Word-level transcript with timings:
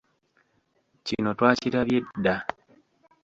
Kino 1.05 1.29
twakirabye 1.37 1.97
dda. 2.13 2.35